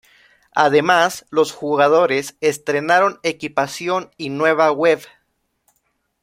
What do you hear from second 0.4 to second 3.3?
Además, los jugadores estrenaron